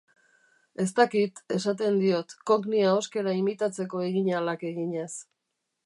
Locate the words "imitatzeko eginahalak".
3.43-4.65